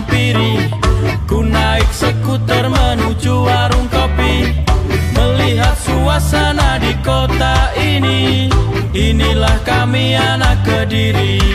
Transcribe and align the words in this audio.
menghampiri 0.00 0.72
Ku 1.28 1.44
naik 1.46 1.88
sekuter 1.92 2.66
menuju 2.66 3.46
warung 3.46 3.86
kopi. 3.86 4.64
Melihat 5.14 5.76
suasana 5.78 6.80
di 6.82 6.92
kota 7.06 7.70
ini. 7.78 8.50
Inilah 8.90 9.62
kami 9.62 10.18
anak 10.18 10.58
kediri. 10.66 11.49